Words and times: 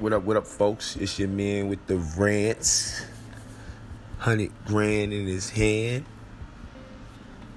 What 0.00 0.14
up, 0.14 0.22
what 0.22 0.38
up, 0.38 0.46
folks? 0.46 0.96
It's 0.96 1.18
your 1.18 1.28
man 1.28 1.68
with 1.68 1.86
the 1.86 1.98
rants. 1.98 3.02
100 4.16 4.50
grand 4.64 5.12
in 5.12 5.26
his 5.26 5.50
hand. 5.50 6.06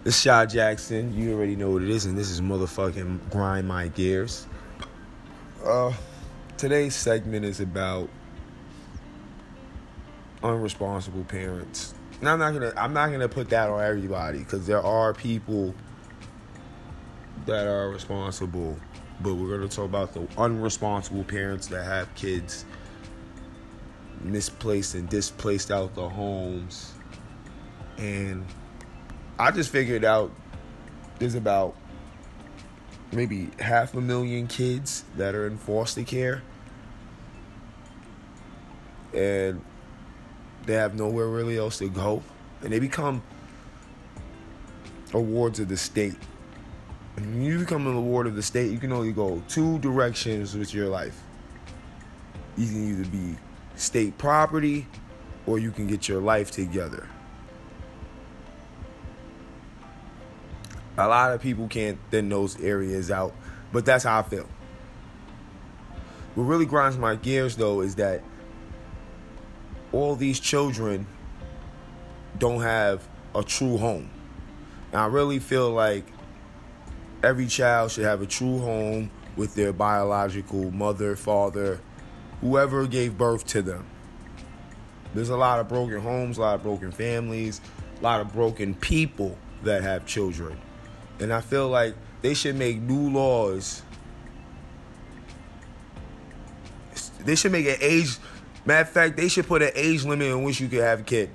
It's 0.03 0.19
Shaw 0.19 0.45
Jackson. 0.45 1.15
You 1.17 1.37
already 1.37 1.55
know 1.55 1.71
what 1.71 1.83
it 1.83 1.89
is, 1.89 2.03
and 2.03 2.17
this 2.17 2.29
is 2.29 2.41
motherfucking 2.41 3.31
Grind 3.31 3.65
My 3.65 3.87
Gears. 3.87 4.45
Uh, 5.63 5.93
today's 6.57 6.95
segment 6.95 7.45
is 7.45 7.61
about 7.61 8.09
unresponsible 10.41 11.25
parents. 11.25 11.93
And 12.19 12.27
I'm 12.27 12.39
not 12.39 12.51
gonna 12.51 12.73
I'm 12.75 12.91
not 12.91 13.09
gonna 13.09 13.29
put 13.29 13.51
that 13.51 13.69
on 13.69 13.81
everybody 13.81 14.39
because 14.39 14.67
there 14.67 14.81
are 14.81 15.13
people 15.13 15.73
that 17.45 17.67
are 17.67 17.87
responsible 17.87 18.77
but 19.21 19.35
we're 19.35 19.57
going 19.57 19.67
to 19.67 19.75
talk 19.75 19.85
about 19.85 20.13
the 20.13 20.21
unresponsible 20.37 21.27
parents 21.27 21.67
that 21.67 21.83
have 21.85 22.13
kids 22.15 22.65
misplaced 24.21 24.95
and 24.95 25.09
displaced 25.09 25.71
out 25.71 25.95
the 25.95 26.09
homes. 26.09 26.93
And 27.97 28.45
I 29.37 29.51
just 29.51 29.69
figured 29.69 30.03
out 30.03 30.31
there's 31.19 31.35
about 31.35 31.75
maybe 33.11 33.49
half 33.59 33.93
a 33.93 34.01
million 34.01 34.47
kids 34.47 35.03
that 35.17 35.35
are 35.35 35.47
in 35.47 35.57
foster 35.57 36.03
care. 36.03 36.41
And 39.13 39.63
they 40.65 40.73
have 40.73 40.95
nowhere 40.95 41.27
really 41.27 41.57
else 41.57 41.77
to 41.79 41.89
go. 41.89 42.23
And 42.61 42.73
they 42.73 42.79
become 42.79 43.21
awards 45.13 45.59
of 45.59 45.67
the 45.67 45.77
state 45.77 46.15
when 47.15 47.43
you 47.43 47.59
become 47.59 47.87
an 47.87 47.95
award 47.95 48.27
of 48.27 48.35
the 48.35 48.41
state, 48.41 48.71
you 48.71 48.79
can 48.79 48.91
only 48.91 49.11
go 49.11 49.41
two 49.47 49.77
directions 49.79 50.55
with 50.55 50.73
your 50.73 50.87
life. 50.87 51.21
You 52.57 52.67
can 52.67 52.89
either 52.89 53.09
be 53.09 53.37
state 53.75 54.17
property 54.17 54.87
or 55.45 55.59
you 55.59 55.71
can 55.71 55.87
get 55.87 56.07
your 56.07 56.21
life 56.21 56.51
together. 56.51 57.07
A 60.97 61.07
lot 61.07 61.33
of 61.33 61.41
people 61.41 61.67
can't 61.67 61.97
thin 62.11 62.29
those 62.29 62.59
areas 62.61 63.09
out, 63.09 63.33
but 63.71 63.85
that's 63.85 64.03
how 64.03 64.19
I 64.19 64.23
feel. 64.23 64.47
What 66.35 66.43
really 66.43 66.65
grinds 66.65 66.97
my 66.97 67.15
gears 67.15 67.55
though 67.55 67.81
is 67.81 67.95
that 67.95 68.21
all 69.91 70.15
these 70.15 70.39
children 70.39 71.07
don't 72.37 72.61
have 72.61 73.07
a 73.35 73.43
true 73.43 73.77
home. 73.77 74.09
And 74.91 75.01
I 75.01 75.05
really 75.07 75.39
feel 75.39 75.71
like 75.71 76.05
every 77.23 77.47
child 77.47 77.91
should 77.91 78.03
have 78.03 78.21
a 78.21 78.25
true 78.25 78.59
home 78.59 79.09
with 79.35 79.55
their 79.55 79.73
biological 79.73 80.69
mother, 80.71 81.15
father, 81.15 81.79
whoever 82.41 82.85
gave 82.85 83.17
birth 83.17 83.45
to 83.47 83.61
them. 83.61 83.87
There's 85.13 85.29
a 85.29 85.37
lot 85.37 85.59
of 85.59 85.69
broken 85.69 85.99
homes, 86.01 86.37
a 86.37 86.41
lot 86.41 86.55
of 86.55 86.63
broken 86.63 86.91
families, 86.91 87.61
a 87.99 88.03
lot 88.03 88.21
of 88.21 88.33
broken 88.33 88.75
people 88.75 89.37
that 89.63 89.81
have 89.81 90.05
children. 90.05 90.59
And 91.19 91.31
I 91.31 91.41
feel 91.41 91.69
like 91.69 91.95
they 92.21 92.33
should 92.33 92.55
make 92.55 92.81
new 92.81 93.09
laws. 93.09 93.83
They 97.19 97.35
should 97.35 97.51
make 97.53 97.67
an 97.67 97.77
age, 97.79 98.17
matter 98.65 98.81
of 98.81 98.89
fact, 98.89 99.15
they 99.15 99.29
should 99.29 99.47
put 99.47 99.61
an 99.61 99.71
age 99.75 100.03
limit 100.03 100.27
in 100.27 100.43
which 100.43 100.59
you 100.59 100.67
could 100.67 100.81
have 100.81 101.01
a 101.01 101.03
kid. 101.03 101.29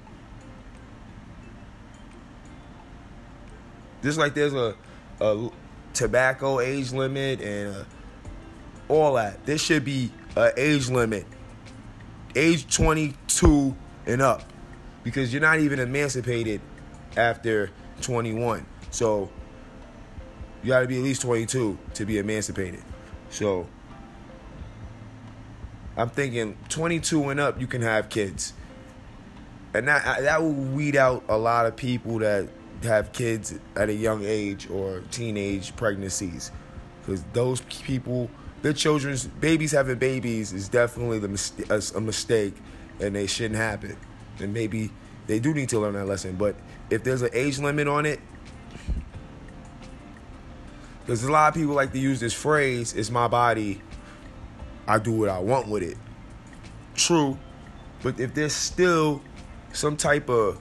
Just 4.03 4.19
like 4.19 4.34
there's 4.34 4.55
a, 4.55 4.75
a 5.20 5.50
tobacco 5.99 6.61
age 6.61 6.93
limit 6.93 7.41
and 7.41 7.75
uh, 7.75 7.85
all 8.89 9.15
that. 9.15 9.45
There 9.45 9.59
should 9.59 9.85
be 9.85 10.13
an 10.37 10.53
age 10.57 10.89
limit, 10.89 11.27
age 12.37 12.73
22 12.73 13.75
and 14.07 14.23
up, 14.23 14.45
because 15.03 15.33
you're 15.33 15.43
not 15.43 15.59
even 15.59 15.81
emancipated 15.81 16.61
after 17.17 17.71
21. 18.00 18.65
So 18.93 19.28
you 20.62 20.69
got 20.69 20.81
to 20.81 20.87
be 20.87 20.99
at 20.99 21.03
least 21.03 21.22
22 21.22 21.77
to 21.95 22.06
be 22.06 22.19
emancipated. 22.19 22.83
So 23.31 23.67
I'm 25.97 26.11
thinking 26.11 26.56
22 26.69 27.31
and 27.31 27.41
up, 27.41 27.61
you 27.61 27.67
can 27.67 27.83
have 27.83 28.09
kids, 28.09 28.53
and 29.75 29.89
that 29.89 30.22
that 30.22 30.41
will 30.41 30.53
weed 30.53 30.95
out 30.95 31.25
a 31.28 31.37
lot 31.37 31.67
of 31.67 31.75
people 31.75 32.21
that 32.21 32.49
have 32.83 33.12
kids 33.12 33.59
at 33.77 33.89
a 33.89 33.94
young 33.94 34.25
age 34.25 34.71
or 34.71 35.03
teenage 35.11 35.75
pregnancies. 35.77 36.50
Because 37.00 37.25
those 37.33 37.61
people 37.62 38.31
their 38.62 38.72
children's 38.72 39.27
babies 39.27 39.72
having 39.72 39.99
babies 39.99 40.53
is 40.53 40.69
definitely 40.69 41.19
the 41.19 41.93
a 41.94 42.00
mistake 42.00 42.55
and 43.00 43.15
they 43.15 43.27
shouldn't 43.27 43.56
happen 43.56 43.97
and 44.41 44.53
maybe 44.53 44.91
they 45.27 45.39
do 45.39 45.55
need 45.55 45.69
to 45.69 45.78
learn 45.78 45.94
that 45.94 46.06
lesson 46.06 46.34
but 46.34 46.56
if 46.91 47.05
there's 47.05 47.22
an 47.22 47.31
age 47.33 47.59
limit 47.59 47.87
on 47.87 48.05
it 48.05 48.21
because 51.00 51.22
a 51.22 51.31
lot 51.31 51.49
of 51.49 51.55
people 51.55 51.75
like 51.75 51.93
to 51.93 51.99
use 51.99 52.19
this 52.19 52.34
phrase 52.34 52.95
it's 52.95 53.10
my 53.10 53.28
body 53.28 53.81
i 54.87 54.99
do 54.99 55.12
what 55.12 55.28
i 55.28 55.39
want 55.39 55.69
with 55.69 55.83
it. 55.83 55.97
True 56.95 57.39
but 58.03 58.19
if 58.19 58.34
there's 58.34 58.53
still 58.53 59.22
some 59.72 59.97
type 59.97 60.28
of 60.28 60.59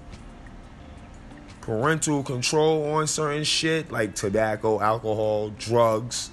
parental 1.68 2.24
control 2.24 2.94
on 2.94 3.06
certain 3.06 3.44
shit 3.44 3.92
like 3.92 4.16
tobacco, 4.16 4.80
alcohol, 4.80 5.50
drugs, 5.50 6.30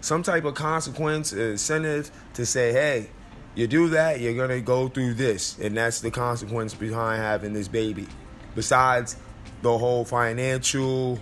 some 0.00 0.22
type 0.22 0.46
of 0.46 0.54
consequence, 0.54 1.34
incentive 1.34 2.10
to 2.32 2.46
say, 2.46 2.72
hey, 2.72 3.10
you 3.54 3.66
do 3.66 3.90
that, 3.90 4.20
you're 4.20 4.32
gonna 4.32 4.62
go 4.62 4.88
through 4.88 5.12
this, 5.12 5.58
and 5.58 5.76
that's 5.76 6.00
the 6.00 6.10
consequence 6.10 6.72
behind 6.72 7.20
having 7.20 7.52
this 7.52 7.68
baby. 7.68 8.06
Besides 8.54 9.16
the 9.60 9.76
whole 9.76 10.02
financial 10.02 11.20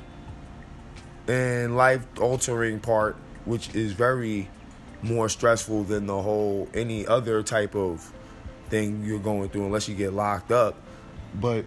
and 1.27 1.77
life 1.77 2.07
altering 2.21 2.79
part, 2.79 3.17
which 3.45 3.75
is 3.75 3.91
very 3.93 4.49
more 5.03 5.29
stressful 5.29 5.83
than 5.83 6.07
the 6.07 6.23
whole 6.23 6.69
any 6.75 7.09
other 7.09 7.43
type 7.43 7.75
of 7.75 8.13
thing 8.69 9.03
you're 9.05 9.19
going 9.19 9.49
through 9.49 9.67
unless 9.67 9.89
you 9.89 9.97
get 9.97 10.13
locked 10.13 10.53
up. 10.53 10.77
But 11.35 11.65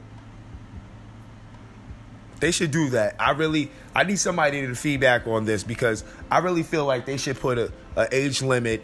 they 2.39 2.51
should 2.51 2.71
do 2.71 2.89
that. 2.89 3.15
I 3.19 3.31
really, 3.31 3.71
I 3.93 4.03
need 4.03 4.19
somebody 4.19 4.65
to 4.65 4.75
feedback 4.75 5.27
on 5.27 5.45
this 5.45 5.63
because 5.63 6.03
I 6.29 6.39
really 6.39 6.63
feel 6.63 6.85
like 6.85 7.05
they 7.05 7.17
should 7.17 7.39
put 7.39 7.57
a, 7.57 7.71
a 7.95 8.07
age 8.11 8.41
limit 8.41 8.83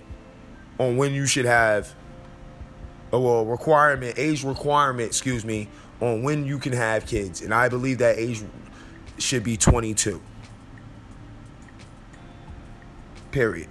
on 0.79 0.97
when 0.97 1.13
you 1.13 1.25
should 1.25 1.45
have, 1.45 1.93
a 3.11 3.19
well, 3.19 3.45
requirement, 3.45 4.17
age 4.17 4.43
requirement, 4.43 5.07
excuse 5.07 5.43
me, 5.43 5.67
on 5.99 6.23
when 6.23 6.45
you 6.45 6.57
can 6.57 6.73
have 6.73 7.05
kids. 7.05 7.41
And 7.41 7.53
I 7.53 7.67
believe 7.69 7.97
that 7.97 8.17
age 8.17 8.41
should 9.17 9.43
be 9.43 9.57
22. 9.57 10.21
Period. 13.31 13.67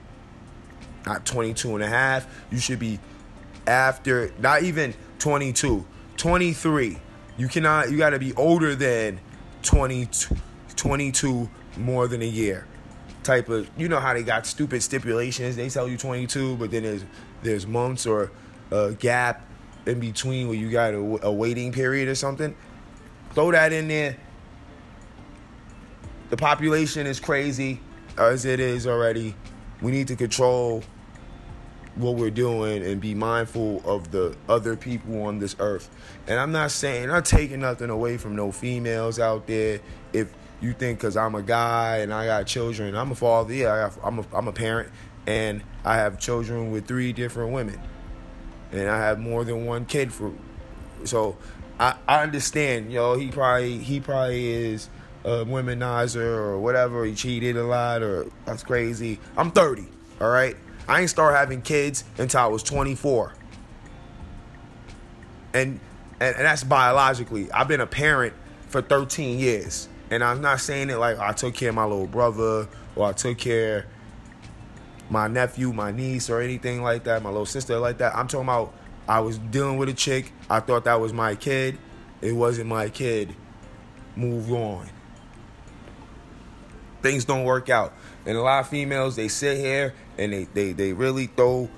Not 1.07 1.25
22 1.25 1.75
and 1.75 1.83
a 1.83 1.89
half. 1.89 2.27
You 2.51 2.59
should 2.59 2.79
be 2.79 2.99
after, 3.67 4.33
not 4.39 4.63
even 4.63 4.95
22, 5.19 5.87
23. 6.17 6.99
You 7.39 7.49
cannot, 7.49 7.91
you 7.91 7.97
got 7.97 8.11
to 8.11 8.19
be 8.19 8.35
older 8.35 8.75
than 8.75 9.21
20, 9.63 10.09
22 10.77 11.51
more 11.77 12.09
than 12.09 12.23
a 12.23 12.27
year. 12.27 12.67
Type 13.23 13.49
of 13.49 13.69
you 13.77 13.89
know 13.89 14.01
how 14.01 14.15
they 14.15 14.23
got 14.23 14.47
stupid 14.47 14.83
stipulations. 14.83 15.57
They 15.57 15.69
tell 15.69 15.87
you 15.87 15.99
22 15.99 16.57
but 16.57 16.71
then 16.71 16.85
there's 16.85 17.05
there's 17.43 17.67
months 17.67 18.07
or 18.07 18.31
a 18.71 18.93
gap 18.93 19.47
in 19.87 20.01
between 20.01 20.49
where 20.49 20.57
you 20.57 20.71
got 20.71 20.95
a, 20.95 21.27
a 21.27 21.33
waiting 21.33 21.73
period 21.73 22.09
or 22.09 22.15
something. 22.15 22.55
Throw 23.35 23.53
that 23.53 23.73
in 23.73 23.89
there. 23.89 24.17
The 26.31 26.37
population 26.37 27.07
is 27.07 27.21
crazy 27.21 27.81
as 28.17 28.45
it 28.45 28.61
is 28.61 28.87
already. 28.87 29.35
We 29.83 29.93
need 29.93 30.09
to 30.09 30.17
control 30.17 30.83
what 31.97 32.17
we're 32.17 32.31
doing 32.31 32.85
and 32.85 33.01
be 33.01 33.15
mindful 33.15 33.83
of 33.85 34.11
the 34.11 34.37
other 34.49 34.77
people 34.77 35.23
on 35.23 35.39
this 35.39 35.57
earth. 35.59 35.91
And 36.27 36.39
I'm 36.39 36.53
not 36.53 36.71
saying 36.71 37.11
I'm 37.11 37.23
taking 37.23 37.61
nothing 37.61 37.91
away 37.91 38.17
from 38.17 38.37
no 38.37 38.53
females 38.53 39.19
out 39.19 39.47
there. 39.47 39.81
If 40.13 40.33
you 40.61 40.73
think 40.73 40.99
because 40.99 41.17
I'm 41.17 41.35
a 41.35 41.43
guy 41.43 41.99
and 41.99 42.13
I 42.13 42.27
got 42.27 42.47
children, 42.47 42.95
I'm 42.95 43.11
a 43.11 43.15
father. 43.15 43.53
Yeah, 43.53 43.91
I 44.03 44.07
am 44.07 44.19
a 44.21 44.25
I'm 44.33 44.49
a 44.49 44.53
parent, 44.53 44.91
and 45.27 45.63
I 45.85 45.97
have 45.97 46.19
children 46.19 46.71
with 46.71 46.87
three 46.87 47.13
different 47.13 47.53
women, 47.53 47.81
and 48.73 48.89
I 48.89 48.99
have 48.99 49.19
more 49.19 49.45
than 49.45 49.67
one 49.67 49.85
kid 49.85 50.13
for. 50.13 50.33
So 51.05 51.37
I 51.79 51.95
I 52.07 52.23
understand. 52.23 52.93
Yo, 52.93 53.17
he 53.17 53.31
probably 53.31 53.79
he 53.79 54.01
probably 54.01 54.49
is 54.49 54.89
a 55.25 55.45
womanizer 55.45 56.17
or 56.17 56.59
whatever. 56.59 57.05
He 57.05 57.15
cheated 57.15 57.57
a 57.57 57.65
lot 57.65 58.03
or 58.03 58.27
that's 58.45 58.63
crazy. 58.63 59.19
I'm 59.37 59.51
30. 59.51 59.87
All 60.21 60.29
right. 60.31 60.57
I 60.91 61.03
ain't 61.03 61.11
start 61.11 61.37
having 61.37 61.63
kids 61.63 62.03
until 62.19 62.41
I 62.41 62.47
was 62.47 62.65
24. 62.65 63.33
And, 65.55 65.79
and, 66.19 66.37
and 66.37 66.45
that's 66.45 66.65
biologically. 66.65 67.51
I've 67.53 67.69
been 67.69 67.81
a 67.81 67.87
parent 67.87 68.35
for 68.69 68.83
13 68.83 69.39
years. 69.39 69.89
And 70.11 70.25
I'm 70.25 70.41
not 70.41 70.59
saying 70.59 70.91
it 70.91 70.97
like 70.97 71.17
I 71.21 71.31
took 71.31 71.55
care 71.55 71.69
of 71.69 71.77
my 71.77 71.85
little 71.85 72.09
brother 72.09 72.67
or 72.97 73.07
I 73.07 73.13
took 73.13 73.39
care 73.39 73.87
my 75.11 75.29
nephew, 75.29 75.73
my 75.73 75.93
niece, 75.93 76.29
or 76.29 76.41
anything 76.41 76.83
like 76.83 77.05
that, 77.05 77.23
my 77.23 77.31
little 77.31 77.47
sister 77.47 77.79
like 77.79 77.99
that. 77.99 78.17
I'm 78.17 78.27
talking 78.27 78.49
about 78.49 78.75
I 79.09 79.21
was 79.21 79.39
dealing 79.39 79.77
with 79.77 79.89
a 79.89 79.95
chick. 79.95 80.33
I 80.49 80.59
thought 80.59 80.85
that 80.85 81.01
was 81.01 81.13
my 81.13 81.37
kid. 81.37 81.79
It 82.21 82.33
wasn't 82.33 82.69
my 82.69 82.89
kid. 82.89 83.35
Move 84.17 84.53
on. 84.53 84.89
Things 87.03 87.25
don't 87.25 87.45
work 87.45 87.69
out. 87.69 87.93
And 88.27 88.37
a 88.37 88.43
lot 88.43 88.61
of 88.61 88.69
females, 88.69 89.17
they 89.17 89.29
sit 89.29 89.59
here 89.59 89.95
and 90.19 90.33
they, 90.33 90.45
they, 90.45 90.73
they 90.73 90.93
really 90.93 91.27
throw 91.27 91.69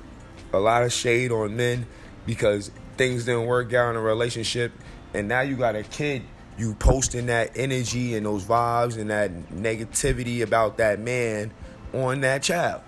a 0.53 0.59
lot 0.59 0.83
of 0.83 0.93
shade 0.93 1.31
on 1.31 1.57
men 1.57 1.87
because 2.27 2.71
things 2.97 3.25
didn't 3.25 3.47
work 3.47 3.73
out 3.73 3.91
in 3.91 3.97
a 3.97 4.01
relationship. 4.01 4.73
And 5.15 5.29
now 5.29 5.41
you 5.41 5.57
got 5.57 5.77
a 5.77 5.83
kid, 5.83 6.23
you 6.59 6.75
posting 6.75 7.27
that 7.27 7.53
energy 7.57 8.15
and 8.15 8.27
those 8.27 8.45
vibes 8.45 8.99
and 8.99 9.11
that 9.11 9.31
negativity 9.51 10.43
about 10.43 10.79
that 10.79 10.99
man 11.01 11.53
on 11.93 12.21
that 12.23 12.43
child. 12.43 12.83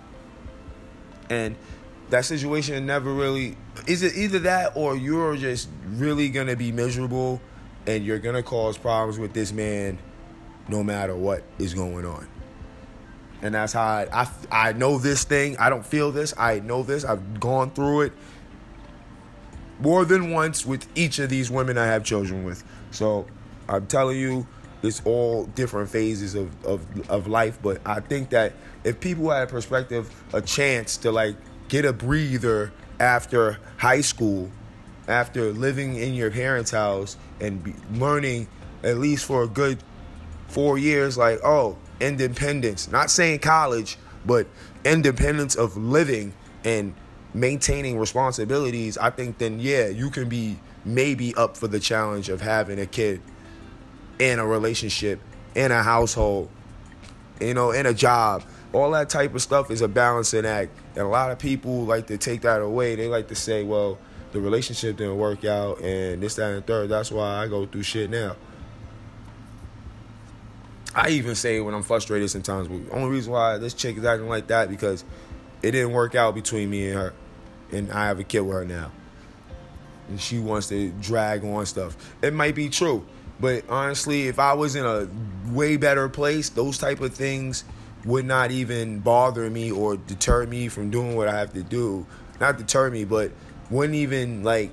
And 1.29 1.55
that 2.09 2.25
situation 2.25 2.85
never 2.85 3.11
really 3.11 3.57
is 3.87 4.03
it 4.03 4.15
either 4.15 4.39
that 4.39 4.75
or 4.75 4.95
you're 4.95 5.35
just 5.35 5.69
really 5.87 6.29
gonna 6.29 6.55
be 6.55 6.71
miserable 6.71 7.41
and 7.87 8.05
you're 8.05 8.19
gonna 8.19 8.43
cause 8.43 8.77
problems 8.77 9.17
with 9.17 9.33
this 9.33 9.51
man 9.51 9.97
no 10.67 10.83
matter 10.83 11.15
what 11.15 11.43
is 11.59 11.73
going 11.73 12.05
on. 12.05 12.27
And 13.41 13.53
that's 13.53 13.73
how 13.73 13.83
I, 13.83 14.07
I, 14.11 14.69
I 14.69 14.73
know 14.73 14.97
this 14.97 15.23
thing. 15.23 15.57
I 15.57 15.69
don't 15.69 15.85
feel 15.85 16.11
this. 16.11 16.33
I 16.37 16.59
know 16.59 16.83
this. 16.83 17.05
I've 17.05 17.39
gone 17.39 17.71
through 17.71 18.01
it 18.01 18.13
more 19.79 20.05
than 20.05 20.31
once 20.31 20.65
with 20.65 20.87
each 20.95 21.19
of 21.19 21.29
these 21.29 21.51
women 21.51 21.77
i 21.77 21.85
have 21.85 22.03
children 22.03 22.43
with. 22.45 22.63
So 22.91 23.27
i'm 23.67 23.87
telling 23.87 24.17
you 24.17 24.47
it's 24.83 25.01
all 25.03 25.45
different 25.47 25.89
phases 25.89 26.35
of, 26.35 26.65
of, 26.65 27.09
of 27.09 27.27
life. 27.27 27.59
But 27.61 27.81
i 27.85 27.99
think 27.99 28.29
that 28.29 28.53
if 28.83 28.99
people 28.99 29.29
had 29.31 29.43
a 29.43 29.47
perspective 29.47 30.09
a 30.33 30.41
chance 30.41 30.97
to 30.97 31.11
like 31.11 31.35
get 31.67 31.85
a 31.85 31.93
breather 31.93 32.71
after 32.99 33.59
high 33.77 34.01
school, 34.01 34.49
after 35.07 35.51
living 35.51 35.95
in 35.95 36.13
your 36.13 36.31
parents' 36.31 36.71
house 36.71 37.17
and 37.39 37.73
learning 37.93 38.47
at 38.83 38.97
least 38.97 39.25
for 39.25 39.43
a 39.43 39.47
good 39.47 39.77
four 40.55 40.77
years, 40.77 41.17
like, 41.17 41.39
oh, 41.43 41.77
independence. 41.99 42.89
Not 42.89 43.11
saying 43.11 43.39
college, 43.39 43.97
but 44.25 44.47
independence 44.83 45.55
of 45.55 45.77
living 45.77 46.33
and 46.63 46.95
maintaining 47.33 47.99
responsibilities. 47.99 48.97
I 48.97 49.09
think 49.09 49.37
then, 49.37 49.59
yeah, 49.59 49.87
you 49.87 50.09
can 50.09 50.29
be 50.29 50.57
maybe 50.85 51.35
up 51.35 51.57
for 51.57 51.67
the 51.67 51.79
challenge 51.79 52.29
of 52.29 52.41
having 52.41 52.79
a 52.79 52.85
kid 52.85 53.21
in 54.17 54.39
a 54.39 54.45
relationship, 54.47 55.19
in 55.55 55.71
a 55.71 55.83
household, 55.83 56.49
you 57.39 57.53
know, 57.53 57.71
in 57.71 57.85
a 57.85 57.93
job 57.93 58.43
all 58.75 58.91
that 58.91 59.09
type 59.09 59.33
of 59.33 59.41
stuff 59.41 59.71
is 59.71 59.81
a 59.81 59.87
balancing 59.87 60.45
act. 60.45 60.71
And 60.95 61.05
a 61.05 61.07
lot 61.07 61.31
of 61.31 61.39
people 61.39 61.85
like 61.85 62.07
to 62.07 62.17
take 62.17 62.41
that 62.41 62.61
away. 62.61 62.95
They 62.95 63.07
like 63.07 63.29
to 63.29 63.35
say, 63.35 63.63
well, 63.63 63.97
the 64.33 64.41
relationship 64.41 64.97
didn't 64.97 65.17
work 65.17 65.45
out 65.45 65.79
and 65.79 66.21
this, 66.21 66.35
that, 66.35 66.51
and 66.51 66.67
third. 66.67 66.89
That's 66.89 67.09
why 67.09 67.43
I 67.43 67.47
go 67.47 67.65
through 67.65 67.83
shit 67.83 68.09
now. 68.09 68.35
I 70.95 71.09
even 71.09 71.35
say 71.35 71.59
when 71.59 71.73
I'm 71.73 71.83
frustrated 71.83 72.29
sometimes, 72.29 72.69
the 72.69 72.91
only 72.91 73.09
reason 73.09 73.33
why 73.33 73.57
this 73.57 73.73
chick 73.73 73.97
is 73.97 74.05
acting 74.05 74.29
like 74.29 74.47
that 74.47 74.69
because 74.69 75.03
it 75.61 75.71
didn't 75.71 75.91
work 75.91 76.15
out 76.15 76.33
between 76.35 76.69
me 76.69 76.87
and 76.87 76.97
her. 76.97 77.13
And 77.73 77.91
I 77.91 78.07
have 78.07 78.19
a 78.19 78.23
kid 78.23 78.41
with 78.41 78.55
her 78.55 78.65
now. 78.65 78.91
And 80.07 80.21
she 80.21 80.39
wants 80.39 80.69
to 80.69 80.91
drag 81.01 81.43
on 81.43 81.65
stuff. 81.65 81.97
It 82.21 82.33
might 82.33 82.55
be 82.55 82.69
true. 82.69 83.05
But 83.41 83.65
honestly, 83.67 84.27
if 84.27 84.39
I 84.39 84.53
was 84.53 84.75
in 84.77 84.85
a 84.85 85.09
way 85.51 85.75
better 85.75 86.07
place, 86.07 86.47
those 86.49 86.77
type 86.77 87.01
of 87.01 87.13
things 87.13 87.65
would 88.05 88.23
not 88.23 88.51
even 88.51 88.99
bother 88.99 89.49
me 89.49 89.71
or 89.71 89.97
deter 89.97 90.45
me 90.45 90.69
from 90.69 90.91
doing 90.91 91.17
what 91.17 91.27
I 91.27 91.37
have 91.37 91.51
to 91.53 91.63
do. 91.63 92.05
Not 92.39 92.57
deter 92.57 92.89
me, 92.89 93.03
but 93.03 93.31
wouldn't 93.69 93.95
even 93.95 94.43
like 94.43 94.71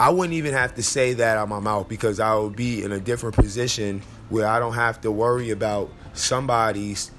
I 0.00 0.10
wouldn't 0.10 0.34
even 0.34 0.52
have 0.52 0.76
to 0.76 0.82
say 0.82 1.14
that 1.14 1.38
out 1.38 1.48
my 1.48 1.58
mouth 1.58 1.88
because 1.88 2.20
I 2.20 2.34
would 2.36 2.54
be 2.54 2.84
in 2.84 2.92
a 2.92 3.00
different 3.00 3.34
position 3.34 4.02
where 4.28 4.46
I 4.46 4.60
don't 4.60 4.74
have 4.74 5.00
to 5.00 5.10
worry 5.10 5.50
about 5.50 5.90
somebody's 6.12 7.10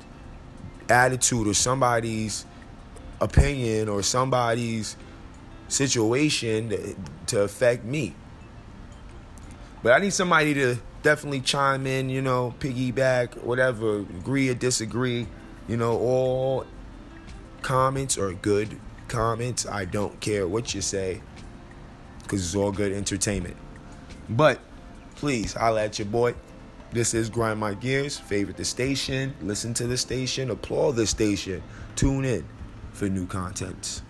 attitude 0.87 1.47
or 1.47 1.53
somebody's 1.53 2.45
opinion 3.19 3.89
or 3.89 4.01
somebody's 4.01 4.95
situation 5.67 6.69
to, 6.69 6.95
to 7.27 7.41
affect 7.41 7.83
me. 7.83 8.15
But 9.83 9.91
I 9.91 9.99
need 9.99 10.13
somebody 10.13 10.53
to 10.53 10.77
definitely 11.03 11.41
chime 11.41 11.85
in, 11.85 12.09
you 12.09 12.21
know, 12.21 12.53
piggyback, 12.59 13.43
whatever, 13.43 13.99
agree 13.99 14.49
or 14.49 14.53
disagree. 14.53 15.27
You 15.67 15.75
know, 15.75 15.97
all 15.99 16.65
comments 17.61 18.17
are 18.17 18.31
good 18.31 18.79
comments. 19.09 19.65
I 19.65 19.83
don't 19.83 20.19
care 20.21 20.47
what 20.47 20.73
you 20.73 20.81
say 20.81 21.21
because 22.29 22.45
it's 22.45 22.55
all 22.55 22.71
good 22.71 22.93
entertainment. 22.93 23.57
But 24.29 24.59
please 25.15 25.53
holla 25.53 25.85
at 25.85 25.97
your 25.97 26.05
boy. 26.05 26.35
This 26.91 27.15
is 27.15 27.27
Grind 27.27 27.59
My 27.59 27.73
Gears. 27.73 28.19
Favorite 28.19 28.55
the 28.55 28.65
station, 28.65 29.33
listen 29.41 29.73
to 29.73 29.87
the 29.87 29.97
station, 29.97 30.51
applaud 30.51 30.91
the 30.91 31.07
station, 31.07 31.63
tune 31.95 32.25
in 32.25 32.45
for 32.93 33.09
new 33.09 33.25
contents. 33.25 34.03